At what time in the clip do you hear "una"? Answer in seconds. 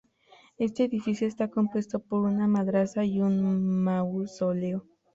2.25-2.47